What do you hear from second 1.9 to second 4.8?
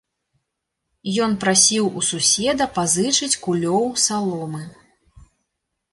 у суседа пазычыць кулёў саломы.